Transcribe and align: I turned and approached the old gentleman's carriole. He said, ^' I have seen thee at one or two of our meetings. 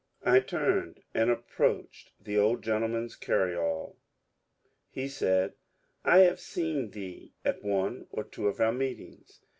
I 0.25 0.39
turned 0.39 1.03
and 1.13 1.29
approached 1.29 2.11
the 2.19 2.35
old 2.35 2.63
gentleman's 2.63 3.15
carriole. 3.15 3.99
He 4.89 5.07
said, 5.07 5.51
^' 5.51 5.53
I 6.03 6.21
have 6.21 6.39
seen 6.39 6.89
thee 6.89 7.35
at 7.45 7.61
one 7.63 8.07
or 8.09 8.23
two 8.23 8.47
of 8.47 8.59
our 8.59 8.73
meetings. 8.73 9.41